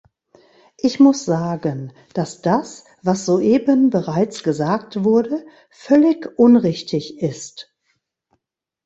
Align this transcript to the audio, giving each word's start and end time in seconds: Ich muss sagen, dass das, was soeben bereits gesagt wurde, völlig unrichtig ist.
Ich 0.77 0.99
muss 0.99 1.25
sagen, 1.25 1.93
dass 2.15 2.41
das, 2.41 2.85
was 3.03 3.27
soeben 3.27 3.91
bereits 3.91 4.41
gesagt 4.41 5.03
wurde, 5.03 5.45
völlig 5.69 6.27
unrichtig 6.39 7.19
ist. 7.21 7.71